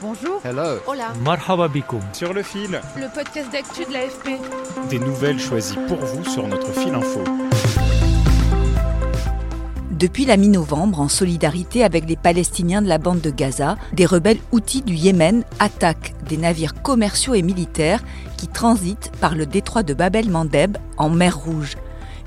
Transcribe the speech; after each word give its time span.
Bonjour. 0.00 0.40
Hello. 0.44 0.78
Hola. 0.86 1.12
Marhaba 1.24 1.68
bikoum. 1.68 2.00
Sur 2.12 2.32
le 2.32 2.42
fil, 2.42 2.80
Le 2.96 3.12
podcast 3.12 3.50
d'actu 3.52 3.84
de 3.84 3.92
l'AFP. 3.92 4.38
des 4.90 4.98
nouvelles 4.98 5.40
choisies 5.40 5.78
pour 5.88 5.98
vous 5.98 6.24
sur 6.24 6.46
notre 6.46 6.72
fil 6.72 6.94
info. 6.94 7.20
Depuis 9.90 10.24
la 10.26 10.36
mi-novembre, 10.36 11.00
en 11.00 11.08
solidarité 11.08 11.82
avec 11.82 12.08
les 12.08 12.14
Palestiniens 12.16 12.82
de 12.82 12.88
la 12.88 12.98
bande 12.98 13.20
de 13.20 13.30
Gaza, 13.30 13.76
des 13.92 14.06
rebelles 14.06 14.38
outils 14.52 14.82
du 14.82 14.94
Yémen 14.94 15.42
attaquent 15.58 16.14
des 16.28 16.36
navires 16.36 16.80
commerciaux 16.82 17.34
et 17.34 17.42
militaires 17.42 18.00
qui 18.36 18.46
transitent 18.46 19.10
par 19.20 19.34
le 19.34 19.44
détroit 19.46 19.82
de 19.82 19.94
Bab 19.94 20.14
el-Mandeb 20.14 20.76
en 20.98 21.10
mer 21.10 21.36
Rouge. 21.36 21.76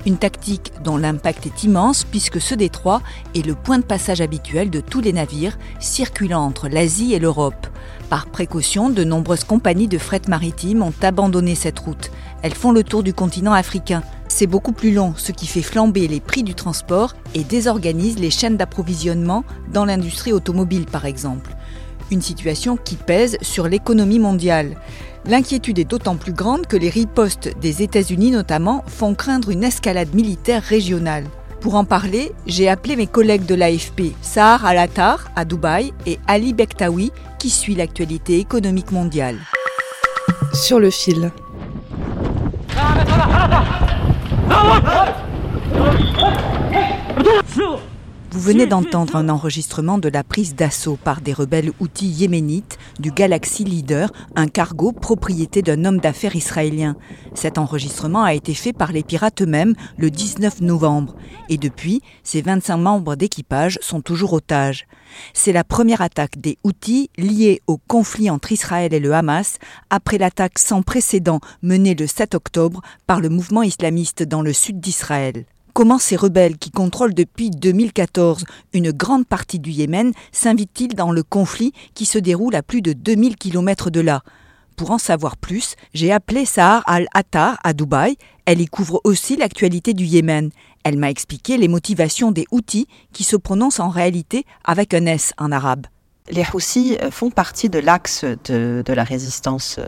Une 0.04 0.16
tactique 0.16 0.72
dont 0.82 0.96
l'impact 0.96 1.46
est 1.46 1.62
immense 1.62 2.02
puisque 2.02 2.40
ce 2.40 2.56
détroit 2.56 3.02
est 3.36 3.46
le 3.46 3.54
point 3.54 3.78
de 3.78 3.84
passage 3.84 4.20
habituel 4.20 4.68
de 4.68 4.80
tous 4.80 5.00
les 5.00 5.12
navires 5.12 5.56
circulant 5.78 6.42
entre 6.42 6.68
l'Asie 6.68 7.14
et 7.14 7.20
l'Europe. 7.20 7.68
Par 8.10 8.26
précaution, 8.26 8.90
de 8.90 9.04
nombreuses 9.04 9.44
compagnies 9.44 9.86
de 9.86 9.98
fret 9.98 10.22
maritime 10.28 10.82
ont 10.82 10.92
abandonné 11.02 11.54
cette 11.54 11.78
route. 11.78 12.10
Elles 12.42 12.54
font 12.54 12.72
le 12.72 12.82
tour 12.82 13.04
du 13.04 13.14
continent 13.14 13.52
africain. 13.52 14.02
C'est 14.26 14.48
beaucoup 14.48 14.72
plus 14.72 14.92
long, 14.92 15.14
ce 15.16 15.30
qui 15.30 15.46
fait 15.46 15.62
flamber 15.62 16.08
les 16.08 16.20
prix 16.20 16.42
du 16.42 16.54
transport 16.54 17.14
et 17.34 17.44
désorganise 17.44 18.18
les 18.18 18.30
chaînes 18.30 18.56
d'approvisionnement 18.56 19.44
dans 19.72 19.84
l'industrie 19.84 20.32
automobile 20.32 20.86
par 20.86 21.06
exemple. 21.06 21.54
Une 22.10 22.22
situation 22.22 22.76
qui 22.76 22.96
pèse 22.96 23.38
sur 23.40 23.68
l'économie 23.68 24.18
mondiale. 24.18 24.76
L'inquiétude 25.24 25.78
est 25.78 25.84
d'autant 25.84 26.16
plus 26.16 26.32
grande 26.32 26.66
que 26.66 26.76
les 26.76 26.90
ripostes 26.90 27.56
des 27.60 27.82
États-Unis 27.82 28.32
notamment 28.32 28.84
font 28.88 29.14
craindre 29.14 29.50
une 29.50 29.62
escalade 29.62 30.12
militaire 30.14 30.62
régionale. 30.62 31.24
Pour 31.60 31.76
en 31.76 31.84
parler, 31.84 32.32
j'ai 32.46 32.68
appelé 32.68 32.96
mes 32.96 33.06
collègues 33.06 33.46
de 33.46 33.54
l'AFP, 33.54 34.14
Sahar 34.20 34.66
Al-Attar 34.66 35.30
à 35.36 35.44
Dubaï 35.44 35.92
et 36.06 36.18
Ali 36.26 36.52
Bektaoui 36.52 37.12
qui 37.38 37.50
suit 37.50 37.76
l'actualité 37.76 38.40
économique 38.40 38.90
mondiale. 38.90 39.38
Sur 40.52 40.80
le 40.80 40.90
fil. 40.90 41.30
Vous 48.32 48.40
venez 48.40 48.66
d'entendre 48.66 49.16
un 49.16 49.28
enregistrement 49.28 49.98
de 49.98 50.08
la 50.08 50.24
prise 50.24 50.54
d'assaut 50.54 50.96
par 50.96 51.20
des 51.20 51.34
rebelles 51.34 51.70
outils 51.80 52.08
yéménites 52.08 52.78
du 52.98 53.10
Galaxy 53.10 53.62
Leader, 53.62 54.10
un 54.36 54.48
cargo 54.48 54.90
propriété 54.90 55.60
d'un 55.60 55.84
homme 55.84 55.98
d'affaires 55.98 56.34
israélien. 56.34 56.96
Cet 57.34 57.58
enregistrement 57.58 58.22
a 58.22 58.32
été 58.32 58.54
fait 58.54 58.72
par 58.72 58.90
les 58.90 59.02
pirates 59.02 59.42
eux-mêmes 59.42 59.74
le 59.98 60.10
19 60.10 60.62
novembre. 60.62 61.14
Et 61.50 61.58
depuis, 61.58 62.00
ces 62.24 62.40
25 62.40 62.78
membres 62.78 63.16
d'équipage 63.16 63.78
sont 63.82 64.00
toujours 64.00 64.32
otages. 64.32 64.86
C'est 65.34 65.52
la 65.52 65.62
première 65.62 66.00
attaque 66.00 66.40
des 66.40 66.56
outils 66.64 67.10
liée 67.18 67.60
au 67.66 67.76
conflit 67.76 68.30
entre 68.30 68.52
Israël 68.52 68.94
et 68.94 69.00
le 69.00 69.12
Hamas 69.12 69.58
après 69.90 70.16
l'attaque 70.16 70.58
sans 70.58 70.80
précédent 70.80 71.40
menée 71.60 71.94
le 71.94 72.06
7 72.06 72.34
octobre 72.34 72.80
par 73.06 73.20
le 73.20 73.28
mouvement 73.28 73.62
islamiste 73.62 74.22
dans 74.22 74.40
le 74.40 74.54
sud 74.54 74.80
d'Israël. 74.80 75.44
Comment 75.74 75.98
ces 75.98 76.16
rebelles 76.16 76.58
qui 76.58 76.70
contrôlent 76.70 77.14
depuis 77.14 77.48
2014 77.48 78.44
une 78.74 78.92
grande 78.92 79.26
partie 79.26 79.58
du 79.58 79.70
Yémen 79.70 80.12
s'invitent-ils 80.30 80.94
dans 80.94 81.12
le 81.12 81.22
conflit 81.22 81.72
qui 81.94 82.04
se 82.04 82.18
déroule 82.18 82.54
à 82.54 82.62
plus 82.62 82.82
de 82.82 82.92
2000 82.92 83.36
km 83.36 83.88
de 83.88 84.00
là? 84.00 84.20
Pour 84.76 84.90
en 84.90 84.98
savoir 84.98 85.38
plus, 85.38 85.76
j'ai 85.94 86.12
appelé 86.12 86.44
Sahar 86.44 86.82
Al-Attar 86.86 87.58
à 87.64 87.72
Dubaï. 87.72 88.16
Elle 88.44 88.60
y 88.60 88.66
couvre 88.66 89.00
aussi 89.04 89.36
l'actualité 89.36 89.94
du 89.94 90.04
Yémen. 90.04 90.50
Elle 90.84 90.98
m'a 90.98 91.10
expliqué 91.10 91.56
les 91.56 91.68
motivations 91.68 92.32
des 92.32 92.44
outils 92.50 92.86
qui 93.14 93.24
se 93.24 93.36
prononcent 93.36 93.80
en 93.80 93.88
réalité 93.88 94.44
avec 94.64 94.92
un 94.92 95.06
S 95.06 95.32
en 95.38 95.52
arabe. 95.52 95.86
Les 96.30 96.44
Houthis 96.54 96.96
font 97.10 97.30
partie 97.30 97.68
de 97.68 97.80
l'axe 97.80 98.24
de, 98.44 98.84
la 98.86 99.02
résistance 99.02 99.78
euh, 99.78 99.86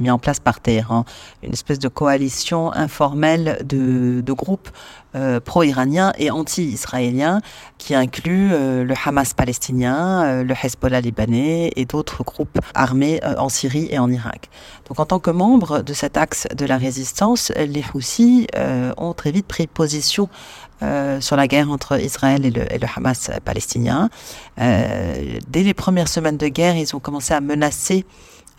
mis 0.00 0.10
en 0.10 0.18
place 0.18 0.40
par 0.40 0.60
Téhéran, 0.60 1.04
une 1.42 1.52
espèce 1.52 1.78
de 1.78 1.88
coalition 1.88 2.72
informelle 2.72 3.58
de, 3.62 4.32
groupes 4.32 4.70
euh, 5.14 5.38
pro-iraniens 5.38 6.12
et 6.18 6.30
anti-israéliens 6.30 7.40
qui 7.76 7.94
inclut 7.94 8.50
euh, 8.52 8.84
le 8.84 8.94
Hamas 9.04 9.34
palestinien, 9.34 10.24
euh, 10.24 10.44
le 10.44 10.54
Hezbollah 10.54 11.00
libanais 11.00 11.72
et 11.76 11.84
d'autres 11.84 12.24
groupes 12.24 12.58
armés 12.74 13.20
en 13.38 13.48
Syrie 13.50 13.88
et 13.90 13.98
en 13.98 14.10
Irak. 14.10 14.48
Donc 14.88 14.98
en 14.98 15.04
tant 15.04 15.18
que 15.18 15.30
membre 15.30 15.82
de 15.82 15.92
cet 15.92 16.16
axe 16.16 16.46
de 16.54 16.64
la 16.64 16.78
résistance, 16.78 17.52
les 17.56 17.84
Houthis 17.94 18.46
ont 18.96 19.12
très 19.12 19.30
vite 19.30 19.46
pris 19.46 19.66
position 19.66 20.28
euh, 20.82 21.20
sur 21.22 21.36
la 21.36 21.48
guerre 21.48 21.70
entre 21.70 21.98
Israël 22.00 22.44
et 22.44 22.50
le, 22.50 22.86
Hamas 22.94 23.30
palestinien. 23.44 24.10
Euh, 24.60 25.38
dès 25.48 25.62
les 25.62 25.72
premières 25.72 26.08
semaines 26.08 26.36
de 26.36 26.48
guerre, 26.48 26.76
ils 26.76 26.94
ont 26.94 27.00
commencé 27.00 27.32
à 27.32 27.40
menacer 27.40 28.04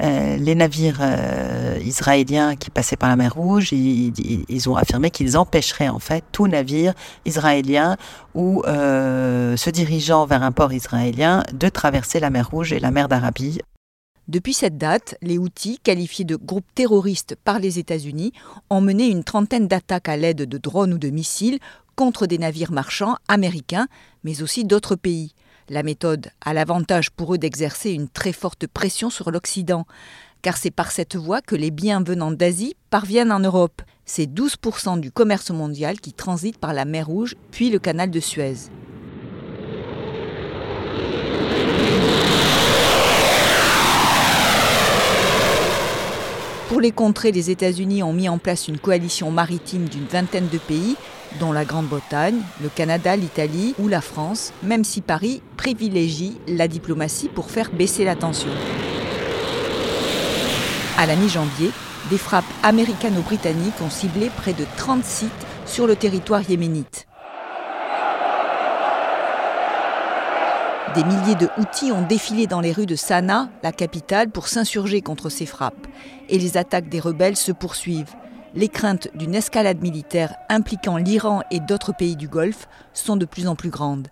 euh, 0.01 0.35
les 0.37 0.55
navires 0.55 1.01
israéliens 1.83 2.55
qui 2.55 2.71
passaient 2.71 2.95
par 2.95 3.09
la 3.09 3.15
mer 3.15 3.35
Rouge. 3.35 3.71
Ils 3.71 4.69
ont 4.69 4.75
affirmé 4.75 5.11
qu'ils 5.11 5.37
empêcheraient 5.37 5.89
en 5.89 5.99
fait 5.99 6.23
tout 6.31 6.47
navire 6.47 6.93
israélien 7.25 7.97
ou 8.33 8.63
se 8.65 9.69
dirigeant 9.69 10.25
vers 10.25 10.41
un 10.41 10.51
port 10.51 10.73
israélien 10.73 11.43
de 11.53 11.69
traverser 11.69 12.19
la 12.19 12.31
mer 12.31 12.49
Rouge 12.49 12.73
et 12.73 12.79
la 12.79 12.89
mer 12.89 13.07
d'Arabie. 13.07 13.59
Depuis 14.27 14.53
cette 14.53 14.77
date, 14.77 15.15
les 15.21 15.37
Houthis, 15.37 15.79
qualifiés 15.81 16.25
de 16.25 16.35
groupes 16.35 16.67
terroristes 16.75 17.37
par 17.45 17.59
les 17.59 17.79
États-Unis, 17.79 18.33
ont 18.69 18.81
mené 18.81 19.07
une 19.07 19.23
trentaine 19.23 19.69
d'attaques 19.69 20.09
à 20.09 20.17
l'aide 20.17 20.41
de 20.41 20.57
drones 20.57 20.93
ou 20.93 20.97
de 20.97 21.09
missiles 21.09 21.59
contre 21.97 22.27
des 22.27 22.37
navires 22.37 22.71
marchands 22.71 23.17
américains, 23.27 23.87
mais 24.23 24.41
aussi 24.41 24.63
d'autres 24.63 24.95
pays. 24.95 25.33
La 25.67 25.83
méthode 25.83 26.29
a 26.45 26.53
l'avantage 26.53 27.11
pour 27.11 27.33
eux 27.33 27.37
d'exercer 27.37 27.91
une 27.91 28.07
très 28.07 28.31
forte 28.31 28.67
pression 28.67 29.09
sur 29.09 29.31
l'Occident, 29.31 29.85
car 30.41 30.55
c'est 30.55 30.71
par 30.71 30.91
cette 30.91 31.17
voie 31.17 31.41
que 31.41 31.55
les 31.57 31.71
biens 31.71 32.01
venant 32.01 32.31
d'Asie 32.31 32.75
parviennent 32.89 33.33
en 33.33 33.39
Europe. 33.39 33.81
C'est 34.05 34.31
12% 34.31 35.01
du 35.01 35.11
commerce 35.11 35.51
mondial 35.51 35.99
qui 35.99 36.13
transite 36.13 36.57
par 36.57 36.73
la 36.73 36.85
mer 36.85 37.07
Rouge 37.07 37.35
puis 37.51 37.69
le 37.69 37.79
canal 37.79 38.11
de 38.11 38.19
Suez. 38.21 38.69
Pour 46.69 46.81
les 46.81 46.91
contrer, 46.91 47.31
les 47.31 47.49
États-Unis 47.49 48.03
ont 48.03 48.11
mis 48.11 48.27
en 48.27 48.37
place 48.39 48.67
une 48.67 48.77
coalition 48.77 49.31
maritime 49.31 49.87
d'une 49.87 50.05
vingtaine 50.05 50.49
de 50.49 50.57
pays, 50.57 50.97
dont 51.39 51.53
la 51.53 51.63
Grande-Bretagne, 51.63 52.41
le 52.61 52.67
Canada, 52.67 53.15
l'Italie 53.15 53.73
ou 53.79 53.87
la 53.87 54.01
France, 54.01 54.51
même 54.63 54.83
si 54.83 54.99
Paris 54.99 55.41
privilégie 55.55 56.37
la 56.45 56.67
diplomatie 56.67 57.29
pour 57.29 57.51
faire 57.51 57.71
baisser 57.71 58.03
la 58.03 58.17
tension. 58.17 58.49
À 60.97 61.05
la 61.05 61.15
mi-janvier, 61.15 61.71
des 62.09 62.17
frappes 62.17 62.43
américano-britanniques 62.63 63.81
ont 63.81 63.89
ciblé 63.89 64.29
près 64.35 64.53
de 64.53 64.65
30 64.75 65.05
sites 65.05 65.31
sur 65.65 65.87
le 65.87 65.95
territoire 65.95 66.41
yéménite. 66.49 66.96
Des 70.97 71.03
milliers 71.03 71.35
de 71.35 71.47
Houthis 71.59 71.91
ont 71.91 72.01
défilé 72.01 72.47
dans 72.47 72.59
les 72.59 72.71
rues 72.71 72.87
de 72.87 72.95
Sanaa, 72.95 73.49
la 73.61 73.71
capitale, 73.71 74.31
pour 74.31 74.47
s'insurger 74.47 75.01
contre 75.01 75.29
ces 75.29 75.45
frappes. 75.45 75.85
Et 76.27 76.39
les 76.39 76.57
attaques 76.57 76.89
des 76.89 76.99
rebelles 76.99 77.35
se 77.35 77.51
poursuivent. 77.51 78.15
Les 78.55 78.67
craintes 78.67 79.07
d'une 79.13 79.35
escalade 79.35 79.79
militaire 79.79 80.33
impliquant 80.49 80.97
l'Iran 80.97 81.43
et 81.51 81.59
d'autres 81.59 81.93
pays 81.93 82.15
du 82.15 82.27
Golfe 82.27 82.67
sont 82.93 83.15
de 83.15 83.25
plus 83.25 83.47
en 83.47 83.53
plus 83.55 83.69
grandes. 83.69 84.07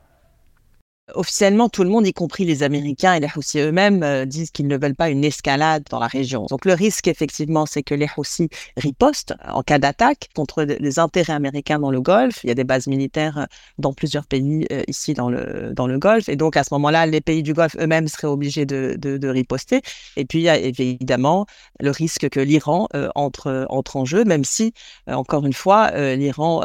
Officiellement, 1.14 1.70
tout 1.70 1.84
le 1.84 1.90
monde, 1.92 2.08
y 2.08 2.14
compris 2.14 2.46
les 2.46 2.64
Américains 2.64 3.14
et 3.14 3.20
les 3.20 3.28
Houthis 3.36 3.60
eux-mêmes, 3.60 4.02
euh, 4.02 4.26
disent 4.26 4.50
qu'ils 4.50 4.66
ne 4.66 4.76
veulent 4.76 4.96
pas 4.96 5.12
une 5.12 5.24
escalade 5.24 5.84
dans 5.92 6.00
la 6.00 6.08
région. 6.08 6.48
Donc 6.50 6.66
le 6.66 6.74
risque, 6.74 7.08
effectivement, 7.08 7.68
c'est 7.68 7.84
que 7.84 7.94
les 7.94 8.08
Houthis 8.18 8.50
ripostent 8.76 9.36
en 9.48 9.62
cas 9.62 9.78
d'attaque 9.78 10.30
contre 10.34 10.64
les 10.64 10.98
intérêts 10.98 11.34
américains 11.34 11.78
dans 11.78 11.92
le 11.92 12.02
Golfe. 12.02 12.40
Il 12.44 12.48
y 12.48 12.52
a 12.52 12.56
des 12.56 12.64
bases 12.64 12.88
militaires 12.88 13.38
euh, 13.38 13.46
dans 13.78 13.94
plusieurs 13.94 14.26
pays 14.26 14.66
euh, 14.72 14.82
ici 14.88 15.14
dans 15.14 15.30
le, 15.30 15.74
dans 15.76 15.86
le 15.86 16.00
Golfe. 16.00 16.28
Et 16.28 16.38
donc 16.38 16.58
à 16.58 16.64
ce 16.64 16.74
moment-là, 16.74 17.06
les 17.06 17.22
pays 17.22 17.44
du 17.44 17.54
Golfe 17.54 17.76
eux-mêmes 17.80 18.08
seraient 18.08 18.28
obligés 18.28 18.66
de, 18.66 18.96
de, 18.98 19.18
de, 19.18 19.28
riposter. 19.28 19.82
Et 20.18 20.26
puis 20.26 20.40
il 20.40 20.44
y 20.46 20.50
a 20.50 20.58
évidemment 20.58 21.46
le 21.80 21.92
risque 21.92 22.30
que 22.30 22.40
l'Iran 22.40 22.88
entre, 23.14 23.68
entre 23.70 23.98
en 23.98 24.06
jeu, 24.06 24.24
même 24.24 24.44
si, 24.44 24.74
encore 25.08 25.46
une 25.46 25.54
fois, 25.54 25.92
l'Iran 26.16 26.64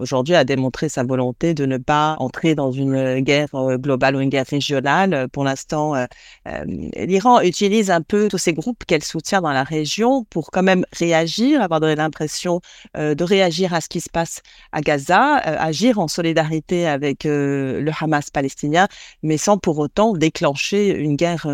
aujourd'hui 0.00 0.34
a 0.34 0.44
démontré 0.44 0.88
sa 0.88 1.04
volonté 1.04 1.54
de 1.54 1.66
ne 1.66 1.76
pas 1.76 2.16
entrer 2.18 2.54
dans 2.54 2.72
une 2.72 3.20
guerre 3.20 3.54
euh, 3.68 3.78
globale 3.78 4.16
ou 4.16 4.20
une 4.20 4.28
guerre 4.28 4.46
régionale. 4.48 5.28
Pour 5.32 5.44
l'instant, 5.44 5.94
euh, 5.94 6.06
euh, 6.48 6.64
l'Iran 6.96 7.40
utilise 7.40 7.90
un 7.90 8.02
peu 8.02 8.28
tous 8.28 8.38
ces 8.38 8.52
groupes 8.52 8.84
qu'elle 8.86 9.04
soutient 9.04 9.40
dans 9.40 9.52
la 9.52 9.64
région 9.64 10.24
pour 10.24 10.50
quand 10.50 10.62
même 10.62 10.84
réagir, 10.92 11.62
avoir 11.62 11.80
l'impression 11.80 12.60
de 12.94 13.24
réagir 13.24 13.74
à 13.74 13.80
ce 13.80 13.88
qui 13.88 14.00
se 14.00 14.10
passe 14.10 14.42
à 14.72 14.80
Gaza, 14.80 15.36
agir 15.36 15.98
en 15.98 16.08
solidarité 16.08 16.86
avec 16.86 17.24
le 17.24 17.90
Hamas 18.00 18.30
palestinien, 18.30 18.88
mais 19.22 19.38
sans 19.38 19.58
pour 19.58 19.78
autant 19.78 20.12
déclencher 20.12 20.88
une 20.88 21.16
guerre 21.16 21.48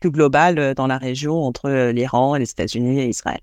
plus 0.00 0.10
globale 0.10 0.74
dans 0.74 0.86
la 0.86 0.98
région 0.98 1.42
entre 1.44 1.90
l'Iran, 1.90 2.36
les 2.36 2.50
États-Unis 2.50 3.00
et 3.00 3.08
Israël. 3.08 3.40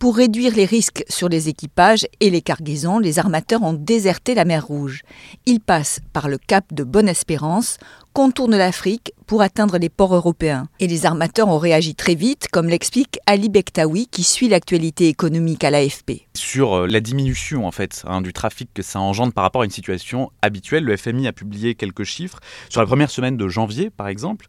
Pour 0.00 0.16
réduire 0.16 0.56
les 0.56 0.64
risques 0.64 1.04
sur 1.10 1.28
les 1.28 1.50
équipages 1.50 2.06
et 2.20 2.30
les 2.30 2.40
cargaisons, 2.40 3.00
les 3.00 3.18
armateurs 3.18 3.62
ont 3.62 3.74
déserté 3.74 4.34
la 4.34 4.46
mer 4.46 4.66
Rouge. 4.66 5.02
Ils 5.44 5.60
passent 5.60 6.00
par 6.14 6.30
le 6.30 6.38
cap 6.38 6.64
de 6.72 6.84
Bonne-Espérance, 6.84 7.76
contournent 8.14 8.56
l'Afrique 8.56 9.12
pour 9.26 9.42
atteindre 9.42 9.76
les 9.76 9.90
ports 9.90 10.14
européens. 10.14 10.68
Et 10.78 10.86
les 10.86 11.04
armateurs 11.04 11.48
ont 11.48 11.58
réagi 11.58 11.94
très 11.94 12.14
vite, 12.14 12.48
comme 12.50 12.70
l'explique 12.70 13.18
Ali 13.26 13.50
Bektaoui, 13.50 14.06
qui 14.06 14.22
suit 14.22 14.48
l'actualité 14.48 15.08
économique 15.08 15.64
à 15.64 15.70
l'AFP. 15.70 16.29
Sur 16.50 16.74
euh, 16.74 16.86
la 16.88 16.98
diminution 16.98 17.64
en 17.64 17.70
fait 17.70 18.02
hein, 18.08 18.22
du 18.22 18.32
trafic 18.32 18.70
que 18.74 18.82
ça 18.82 18.98
engendre 18.98 19.32
par 19.32 19.44
rapport 19.44 19.62
à 19.62 19.64
une 19.64 19.70
situation 19.70 20.32
habituelle, 20.42 20.82
le 20.82 20.96
FMI 20.96 21.28
a 21.28 21.32
publié 21.32 21.76
quelques 21.76 22.02
chiffres. 22.02 22.40
Sur 22.68 22.80
la 22.80 22.88
première 22.88 23.08
semaine 23.08 23.36
de 23.36 23.46
janvier, 23.46 23.88
par 23.88 24.08
exemple, 24.08 24.46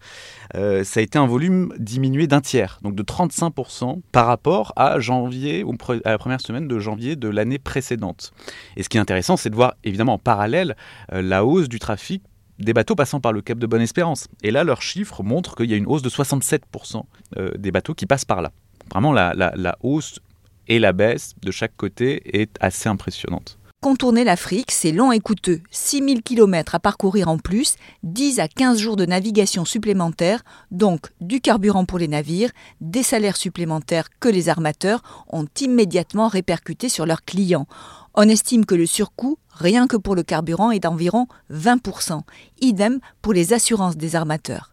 euh, 0.56 0.83
ça 0.83 1.00
a 1.00 1.03
été 1.03 1.19
un 1.19 1.27
volume 1.27 1.75
diminué 1.77 2.25
d'un 2.25 2.42
tiers, 2.42 2.80
donc 2.81 2.95
de 2.95 3.03
35% 3.03 4.01
par 4.12 4.25
rapport 4.25 4.74
à 4.77 5.00
janvier, 5.00 5.63
à 6.03 6.09
la 6.09 6.18
première 6.18 6.42
semaine 6.42 6.68
de 6.68 6.80
janvier 6.80 7.15
de 7.15 7.27
l'année 7.27 7.59
précédente. 7.59 8.33
Et 8.77 8.81
ce 8.81 8.89
qui 8.89 8.97
est 8.97 9.01
intéressant, 9.01 9.38
c'est 9.38 9.51
de 9.51 9.56
voir 9.56 9.75
évidemment 9.83 10.13
en 10.13 10.18
parallèle 10.18 10.75
euh, 11.13 11.21
la 11.21 11.45
hausse 11.45 11.69
du 11.69 11.77
trafic 11.77 12.24
des 12.57 12.74
bateaux 12.74 12.95
passant 12.95 13.19
par 13.19 13.31
le 13.31 13.44
Cap 13.44 13.59
de 13.59 13.68
Bonne-Espérance. 13.68 14.27
Et 14.42 14.50
là, 14.50 14.63
leurs 14.63 14.81
chiffres 14.81 15.21
montrent 15.21 15.54
qu'il 15.54 15.69
y 15.69 15.75
a 15.75 15.77
une 15.77 15.86
hausse 15.86 16.01
de 16.01 16.09
67% 16.09 17.04
euh, 17.38 17.51
des 17.59 17.69
bateaux 17.69 17.94
qui 17.94 18.07
passent 18.07 18.25
par 18.25 18.42
là. 18.42 18.51
Vraiment, 18.89 19.13
la, 19.13 19.36
la 19.36 19.77
hausse 19.81 20.19
et 20.68 20.80
la 20.80 20.94
baisse 20.94 21.34
de 21.42 21.52
chaque 21.52 21.75
côté 21.75 22.40
est 22.40 22.56
assez 22.60 22.90
impressionnante. 22.90 23.58
Contourner 23.81 24.24
l'Afrique, 24.24 24.69
c'est 24.72 24.92
long 24.92 25.12
et 25.12 25.19
coûteux. 25.19 25.60
6000 25.72 26.22
km 26.22 26.75
à 26.75 26.80
parcourir 26.80 27.30
en 27.30 27.40
plus, 27.40 27.78
10 28.04 28.40
à 28.40 28.48
15 28.48 28.78
jours 28.78 28.96
de 28.96 29.08
navigation 29.08 29.66
supplémentaire, 29.66 30.44
donc 30.69 31.08
du 31.19 31.42
carburant 31.42 31.86
pour 31.86 31.98
les 31.98 32.08
navires, 32.08 32.52
des 32.80 33.02
salaires 33.02 33.38
supplémentaires 33.38 34.10
que 34.19 34.30
les 34.30 34.50
armateurs 34.50 35.25
ont 35.30 35.48
immédiatement 35.60 36.28
répercutés 36.28 36.90
sur 36.90 37.07
leurs 37.07 37.25
clients. 37.25 37.66
On 38.14 38.30
estime 38.30 38.66
que 38.66 38.75
le 38.75 38.86
surcoût, 38.86 39.40
rien 39.50 39.88
que 39.88 39.98
pour 39.98 40.14
le 40.14 40.22
carburant, 40.22 40.69
est 40.69 40.81
d'environ 40.81 41.25
20%. 41.52 42.22
Idem 42.60 43.00
pour 43.24 43.34
les 43.34 43.54
assurances 43.54 43.98
des 43.98 44.16
armateurs. 44.16 44.70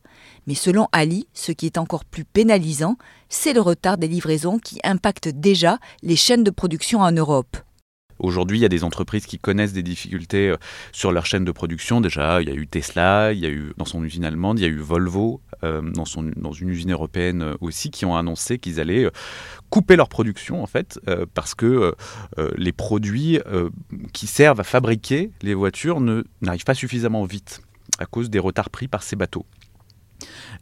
Mais 0.48 0.54
selon 0.54 0.88
Ali, 0.92 1.28
ce 1.34 1.52
qui 1.52 1.66
est 1.66 1.76
encore 1.76 2.06
plus 2.06 2.24
pénalisant, 2.24 2.96
c'est 3.28 3.52
le 3.52 3.60
retard 3.60 3.98
des 3.98 4.08
livraisons 4.08 4.58
qui 4.58 4.80
impacte 4.82 5.28
déjà 5.28 5.78
les 6.02 6.16
chaînes 6.16 6.42
de 6.42 6.50
production 6.50 7.00
en 7.00 7.12
Europe. 7.12 7.58
Aujourd'hui, 8.18 8.56
il 8.56 8.62
y 8.62 8.64
a 8.64 8.70
des 8.70 8.82
entreprises 8.82 9.26
qui 9.26 9.38
connaissent 9.38 9.74
des 9.74 9.82
difficultés 9.82 10.48
euh, 10.48 10.56
sur 10.90 11.12
leur 11.12 11.26
chaîne 11.26 11.44
de 11.44 11.52
production. 11.52 12.00
Déjà, 12.00 12.40
il 12.40 12.48
y 12.48 12.50
a 12.50 12.54
eu 12.54 12.66
Tesla, 12.66 13.34
il 13.34 13.40
y 13.40 13.44
a 13.44 13.50
eu 13.50 13.74
dans 13.76 13.84
son 13.84 14.02
usine 14.02 14.24
allemande, 14.24 14.58
il 14.58 14.62
y 14.62 14.64
a 14.64 14.70
eu 14.70 14.78
Volvo 14.78 15.42
euh, 15.64 15.82
dans, 15.82 16.04
une 16.06 16.68
usine 16.70 16.92
européenne 16.92 17.42
euh, 17.42 17.54
aussi 17.60 17.90
qui 17.90 18.06
ont 18.06 18.16
annoncé 18.16 18.58
qu'ils 18.58 18.80
allaient 18.80 19.06
couper 19.68 19.96
leur 19.96 20.08
production 20.08 20.62
en 20.62 20.66
fait 20.66 20.98
parce 21.34 21.54
que 21.54 21.94
les 22.56 22.72
produits 22.72 23.38
qui 24.14 24.26
servent 24.26 24.60
à 24.60 24.64
fabriquer 24.64 25.30
les 25.42 25.52
voitures 25.52 26.00
n'arrivent 26.00 26.64
pas 26.64 26.74
suffisamment 26.74 27.24
vite 27.24 27.60
à 27.98 28.06
cause 28.06 28.30
des 28.30 28.38
retards 28.38 28.70
pris 28.70 28.88
par 28.88 29.02
ces 29.02 29.14
bateaux. 29.14 29.44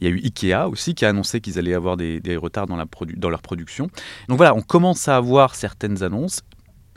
Il 0.01 0.09
y 0.09 0.11
a 0.11 0.15
eu 0.15 0.21
Ikea 0.25 0.69
aussi 0.69 0.95
qui 0.95 1.05
a 1.05 1.09
annoncé 1.09 1.41
qu'ils 1.41 1.59
allaient 1.59 1.75
avoir 1.75 1.97
des, 1.97 2.21
retards 2.37 2.67
dans, 2.67 2.77
dans, 2.77 3.31
leur 3.31 3.43
production. 3.43 3.89
Donc 4.29 4.37
voilà, 4.39 4.55
on 4.55 4.63
commence 4.63 5.09
à 5.09 5.17
avoir 5.17 5.55
certaines 5.55 6.03
annonces. 6.03 6.43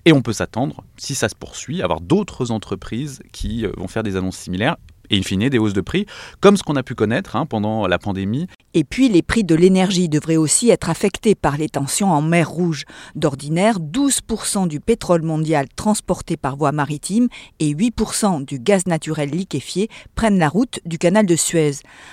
Et 0.06 0.14
on 0.14 0.22
peut 0.22 0.34
s'attendre, 0.34 0.84
si 0.98 1.14
ça 1.14 1.28
se 1.28 1.36
poursuit, 1.36 1.82
à 1.82 1.84
avoir 1.84 2.00
d'autres 2.00 2.52
entreprises 2.52 3.22
qui 3.34 3.66
euh, 3.66 3.72
vont 3.78 3.90
faire 3.90 4.02
des 4.02 4.16
annonces 4.16 4.38
similaires 4.38 4.78
et 5.10 5.18
in 5.18 5.24
fine 5.24 5.50
des 5.50 5.58
hausses 5.58 5.74
de 5.74 5.82
prix, 5.82 6.06
comme 6.40 6.58
ce 6.58 6.64
qu'on 6.64 6.76
a 6.76 6.84
pu 6.84 6.96
connaître 6.96 7.36
hein, 7.36 7.46
pendant 7.46 7.88
la 7.88 8.00
pandémie. 8.00 8.48
Et 8.74 8.84
puis 8.84 9.10
les 9.10 9.22
prix 9.22 9.44
de 9.44 9.56
l'énergie 9.56 10.10
devraient 10.10 10.38
aussi 10.38 10.70
être 10.70 10.90
affectés 10.90 11.36
par 11.36 11.58
les 11.58 11.70
tensions 11.70 12.12
en 12.12 12.22
mer 12.22 12.50
Rouge. 12.50 12.86
D'ordinaire, 13.16 13.80
12% 13.80 14.68
du 14.68 14.80
pétrole 14.80 15.24
mondial 15.24 15.68
transporté 15.76 16.38
par 16.38 16.56
voie 16.56 16.72
maritime 16.72 17.28
et 17.60 17.74
8% 17.74 18.46
du 18.46 18.60
gaz 18.60 18.86
naturel 18.86 19.30
liquéfié 19.30 19.90
prennent 20.16 20.40
la 20.40 20.50
route 20.50 20.80
du 20.86 20.98
canal 20.98 21.26
de 21.26 21.36
Suez. 21.36 21.72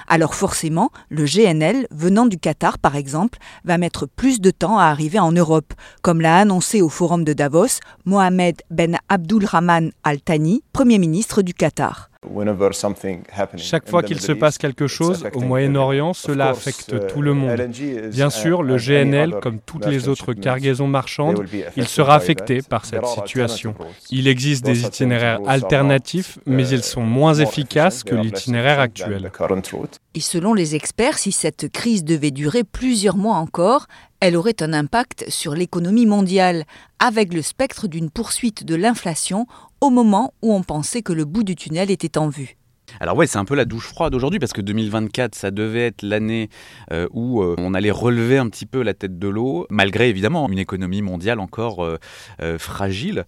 Alors 0.08 0.34
forcément, 0.34 0.90
le 1.08 1.24
GNL, 1.24 1.86
venant 1.90 2.26
du 2.26 2.38
Qatar 2.38 2.78
par 2.78 2.96
exemple, 2.96 3.38
va 3.64 3.78
mettre 3.78 4.06
plus 4.06 4.40
de 4.40 4.50
temps 4.50 4.78
à 4.78 4.84
arriver 4.84 5.18
en 5.18 5.32
Europe, 5.32 5.74
comme 6.02 6.20
l'a 6.20 6.38
annoncé 6.38 6.80
au 6.82 6.88
forum 6.88 7.24
de 7.24 7.32
Davos 7.32 7.80
Mohamed 8.04 8.62
Ben 8.70 8.98
Abdulrahman 9.08 9.90
Al 10.04 10.20
Thani, 10.20 10.62
Premier 10.72 10.98
ministre 10.98 11.42
du 11.42 11.54
Qatar. 11.54 12.10
Chaque 13.56 13.88
fois 13.88 14.02
qu'il 14.02 14.20
se 14.20 14.32
passe 14.32 14.58
quelque 14.58 14.86
chose 14.86 15.24
au 15.34 15.40
Moyen-Orient, 15.40 16.12
cela 16.12 16.50
affecte 16.50 16.92
uh, 16.92 17.06
tout 17.12 17.22
le 17.22 17.34
monde. 17.34 17.60
Bien 18.10 18.30
sûr, 18.30 18.62
le 18.62 18.76
GNL, 18.76 19.36
comme 19.40 19.58
toutes 19.60 19.86
les 19.86 20.08
autres 20.08 20.32
cargaisons 20.32 20.88
marchandes, 20.88 21.44
il 21.76 21.86
sera 21.86 22.14
affecté 22.14 22.62
par 22.62 22.84
cette 22.84 23.06
situation. 23.06 23.74
Il 24.10 24.28
existe 24.28 24.64
des 24.64 24.84
itinéraires 24.84 25.40
alternatifs, 25.46 26.38
mais 26.46 26.68
ils 26.68 26.82
sont 26.82 27.02
moins 27.02 27.34
efficaces 27.34 28.02
que 28.02 28.14
l'itinéraire 28.14 28.80
actuel. 28.80 29.30
Et 30.14 30.20
selon 30.20 30.54
les 30.54 30.74
experts, 30.74 31.18
si 31.18 31.32
cette 31.32 31.70
crise 31.70 32.04
devait 32.04 32.30
durer 32.30 32.64
plusieurs 32.64 33.16
mois 33.16 33.36
encore, 33.36 33.86
elle 34.20 34.36
aurait 34.36 34.62
un 34.62 34.72
impact 34.72 35.26
sur 35.28 35.54
l'économie 35.54 36.06
mondiale, 36.06 36.64
avec 36.98 37.32
le 37.34 37.42
spectre 37.42 37.88
d'une 37.88 38.10
poursuite 38.10 38.64
de 38.64 38.74
l'inflation 38.74 39.46
au 39.80 39.90
moment 39.90 40.32
où 40.42 40.52
on 40.52 40.62
pensait 40.62 41.02
que 41.02 41.12
le 41.12 41.24
bout 41.24 41.44
du 41.44 41.56
tunnel 41.56 41.90
était 41.90 42.18
en 42.18 42.28
vue. 42.28 42.56
Alors 43.00 43.16
ouais, 43.16 43.26
c'est 43.26 43.38
un 43.38 43.44
peu 43.44 43.54
la 43.54 43.64
douche 43.64 43.86
froide 43.86 44.14
aujourd'hui 44.14 44.38
parce 44.38 44.52
que 44.52 44.60
2024, 44.60 45.34
ça 45.34 45.50
devait 45.50 45.86
être 45.86 46.02
l'année 46.02 46.48
euh, 46.92 47.08
où 47.12 47.42
euh, 47.42 47.54
on 47.58 47.74
allait 47.74 47.90
relever 47.90 48.38
un 48.38 48.48
petit 48.48 48.66
peu 48.66 48.82
la 48.82 48.94
tête 48.94 49.18
de 49.18 49.28
l'eau, 49.28 49.66
malgré 49.70 50.08
évidemment 50.08 50.48
une 50.48 50.58
économie 50.58 51.02
mondiale 51.02 51.40
encore 51.40 51.84
euh, 51.84 51.98
fragile. 52.58 53.24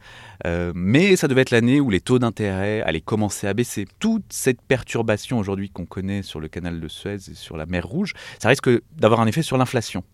mais 0.74 1.16
ça 1.16 1.28
devait 1.28 1.42
être 1.42 1.50
l'année 1.50 1.80
où 1.80 1.90
les 1.90 2.00
taux 2.00 2.18
d'intérêt 2.18 2.80
allaient 2.82 3.00
commencer 3.00 3.46
à 3.46 3.54
baisser. 3.54 3.86
Toute 3.98 4.24
cette 4.30 4.62
perturbation 4.62 5.38
aujourd'hui 5.38 5.70
qu'on 5.70 5.86
connaît 5.86 6.22
sur 6.22 6.40
le 6.40 6.48
canal 6.48 6.80
de 6.80 6.88
Suez 6.88 7.16
et 7.30 7.34
sur 7.34 7.56
la 7.56 7.66
mer 7.66 7.86
Rouge, 7.86 8.14
ça 8.38 8.48
risque 8.48 8.70
d'avoir 8.96 9.20
un 9.20 9.26
effet 9.26 9.42
sur 9.42 9.58
l'inflation 9.58 10.04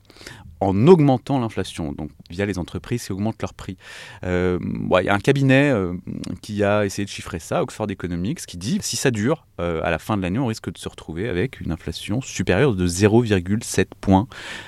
en 0.65 0.87
augmentant 0.87 1.39
l'inflation, 1.39 1.93
donc 1.93 2.11
via 2.31 2.47
les 2.47 2.59
entreprises 2.59 3.05
qui 3.05 3.13
augmentent 3.13 3.41
leurs 3.43 3.55
prix. 3.55 3.77
Euh, 4.25 4.59
il 4.63 5.05
y 5.05 5.09
a 5.09 5.15
un 5.15 5.19
cabinet 5.19 5.71
euh, 5.71 5.95
qui 6.43 6.65
a 6.65 6.85
essayé 6.85 7.05
de 7.05 7.11
chiffrer 7.11 7.39
ça, 7.39 7.63
Oxford 7.63 7.91
Economics, 7.91 8.47
qui 8.47 8.57
dit 8.57 8.79
si 8.81 8.97
ça 8.97 9.11
dure, 9.11 9.47
euh, 9.61 9.81
à 9.85 9.91
la 9.91 9.99
fin 9.99 10.17
de 10.17 10.23
l'année, 10.23 10.39
on 10.39 10.47
risque 10.47 10.73
de 10.73 10.79
se 10.79 10.89
retrouver 10.89 11.29
avec 11.29 11.61
une 11.61 11.71
inflation 11.71 12.21
supérieure 12.21 12.75
de 12.75 12.87
0,7 12.87 13.87
points 14.01 14.27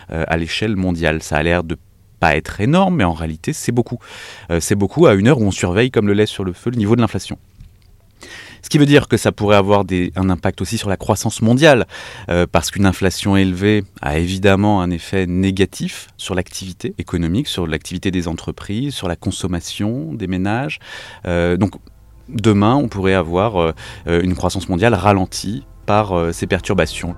à 0.08 0.36
l'échelle 0.36 0.76
mondiale. 0.76 1.22
Ça 1.22 1.36
a 1.36 1.42
l'air 1.42 1.64
de 1.64 1.76
pas 2.20 2.36
être 2.36 2.60
énorme, 2.60 2.96
mais 2.96 3.04
en 3.04 3.12
réalité, 3.12 3.52
c'est 3.52 3.72
beaucoup. 3.72 3.98
c'est 4.60 4.74
beaucoup 4.74 5.06
à 5.06 5.14
une 5.14 5.28
heure 5.28 5.38
où 5.38 5.44
on 5.44 5.50
surveille 5.50 5.90
comme 5.90 6.06
le 6.06 6.14
lait 6.14 6.26
sur 6.26 6.44
le 6.44 6.52
feu 6.52 6.70
le 6.70 6.76
niveau 6.76 6.96
de 6.96 7.00
l'inflation. 7.00 7.38
Ce 8.66 8.68
qui 8.68 8.78
veut 8.78 8.86
dire 8.86 9.06
que 9.06 9.16
ça 9.16 9.30
pourrait 9.30 9.54
avoir 9.54 9.84
un 10.16 10.28
impact 10.28 10.60
aussi 10.60 10.76
sur 10.76 10.88
la 10.88 10.96
croissance 10.96 11.40
mondiale, 11.40 11.86
euh, 12.28 12.48
parce 12.50 12.72
qu'une 12.72 12.84
inflation 12.84 13.36
élevée 13.36 13.84
a 14.02 14.18
évidemment 14.18 14.82
un 14.82 14.90
effet 14.90 15.24
négatif 15.28 16.08
sur 16.16 16.34
l'activité 16.34 16.92
économique, 16.98 17.46
sur 17.46 17.68
l'activité 17.68 18.10
des 18.10 18.26
entreprises, 18.26 18.92
sur 18.92 19.06
la 19.06 19.14
consommation 19.14 20.12
des 20.14 20.26
ménages. 20.26 20.80
Euh, 21.28 21.56
donc 21.56 21.74
demain, 22.28 22.74
on 22.74 22.88
pourrait 22.88 23.14
avoir 23.14 23.56
euh, 23.56 23.72
une 24.08 24.34
croissance 24.34 24.68
mondiale 24.68 24.94
ralentie 24.94 25.64
par 25.86 26.34
ces 26.34 26.48
perturbations. 26.48 27.14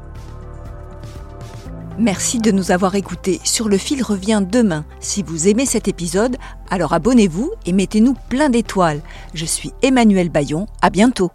Merci 1.98 2.38
de 2.38 2.52
nous 2.52 2.70
avoir 2.70 2.94
écoutés. 2.94 3.40
Sur 3.42 3.68
le 3.68 3.76
fil 3.76 4.04
revient 4.04 4.40
demain. 4.48 4.84
Si 5.00 5.24
vous 5.24 5.48
aimez 5.48 5.66
cet 5.66 5.88
épisode, 5.88 6.36
alors 6.70 6.92
abonnez-vous 6.92 7.50
et 7.66 7.72
mettez-nous 7.72 8.14
plein 8.28 8.50
d'étoiles. 8.50 9.00
Je 9.34 9.44
suis 9.44 9.72
Emmanuel 9.82 10.28
Bayon. 10.28 10.66
À 10.80 10.90
bientôt. 10.90 11.32